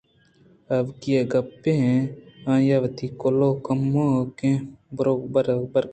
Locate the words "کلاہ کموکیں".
3.21-4.57